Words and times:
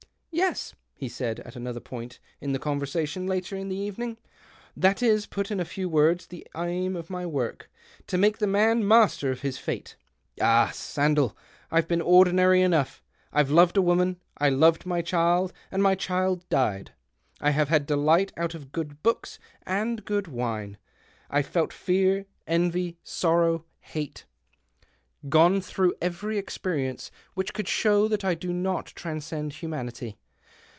"'"Yes," 0.51 0.73
he 0.95 1.09
said 1.09 1.41
at 1.41 1.57
another 1.57 1.81
point 1.81 2.17
in 2.39 2.53
the 2.53 2.57
conversation, 2.57 3.27
later 3.27 3.55
in 3.57 3.67
the 3.67 3.75
evening," 3.77 4.17
that 4.87 5.03
is, 5.03 5.25
put 5.27 5.51
in 5.51 5.59
a 5.59 5.65
few 5.65 5.89
words, 5.89 6.25
the 6.27 6.47
aim 6.55 6.95
of 6.95 7.09
my 7.09 7.25
work— 7.25 7.69
to 8.07 8.17
make 8.17 8.39
man 8.39 8.87
master 8.87 9.29
of 9.29 9.41
his 9.41 9.57
fate. 9.57 9.97
Ah, 10.39 10.71
Sandell, 10.73 11.35
I've 11.69 11.87
been 11.87 12.01
ordinary 12.01 12.61
enough 12.61 13.03
I 13.33 13.41
I've 13.41 13.51
loved 13.51 13.75
a 13.75 13.81
woman. 13.81 14.21
I 14.37 14.47
loved 14.49 14.85
my 14.85 15.01
child, 15.01 15.51
and 15.69 15.83
my 15.83 15.95
child 15.95 16.47
died. 16.49 16.91
I 17.41 17.51
have 17.51 17.67
had 17.67 17.85
delight 17.85 18.31
out 18.37 18.55
of 18.55 18.71
good 18.71 19.03
books 19.03 19.37
and 19.63 20.03
good 20.05 20.27
wine. 20.29 20.77
I've 21.29 21.47
felt 21.47 21.73
fear, 21.73 22.25
envy, 22.47 22.97
sorrow. 23.03 23.65
142 23.93 24.03
THE 24.23 24.23
OCTAVE 24.23 24.23
OF 25.25 25.29
CLAUDIUS. 25.29 25.29
hate— 25.29 25.29
gone 25.29 25.61
througii 25.61 25.91
every 26.01 26.37
experience 26.39 27.11
which 27.35 27.53
could 27.53 27.67
show 27.67 28.07
that 28.07 28.25
I 28.25 28.33
do 28.33 28.51
not 28.51 28.87
transcend 28.87 29.53
humanity. 29.53 30.17